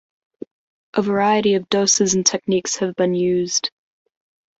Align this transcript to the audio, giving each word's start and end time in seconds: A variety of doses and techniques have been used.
A 0.95 1.03
variety 1.03 1.53
of 1.53 1.69
doses 1.69 2.15
and 2.15 2.25
techniques 2.25 2.77
have 2.77 2.95
been 2.95 3.13
used. 3.13 3.69